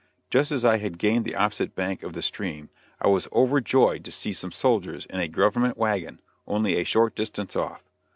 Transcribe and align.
Just 0.31 0.51
as 0.51 0.65
I 0.65 0.79
had 0.79 0.97
gained 0.97 1.25
the 1.25 1.35
opposite 1.35 1.75
bank 1.75 2.01
of 2.01 2.13
the 2.13 2.23
stream 2.23 2.71
I 2.99 3.07
was 3.07 3.27
overjoyed 3.31 4.03
to 4.05 4.11
see 4.11 4.33
some 4.33 4.51
soldiers 4.51 5.05
in 5.05 5.19
a 5.19 5.27
government 5.27 5.77
wagon, 5.77 6.21
only 6.47 6.77
a 6.77 6.83
short 6.83 7.13
distance 7.15 7.55
off. 7.55 7.83